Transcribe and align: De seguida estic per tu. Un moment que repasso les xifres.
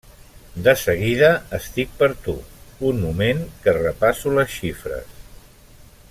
De 0.67 0.71
seguida 0.83 1.27
estic 1.57 1.91
per 1.99 2.09
tu. 2.27 2.35
Un 2.91 3.03
moment 3.05 3.45
que 3.67 3.77
repasso 3.79 4.35
les 4.39 4.51
xifres. 4.59 5.17